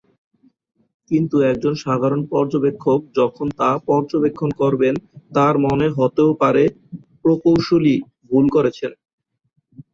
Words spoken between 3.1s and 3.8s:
যখন তা